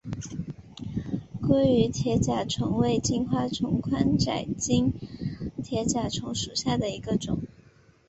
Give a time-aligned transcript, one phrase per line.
[1.43, 4.93] 岛屿铁甲虫为金花虫科窄颈
[5.63, 7.43] 铁甲虫属下的一个种。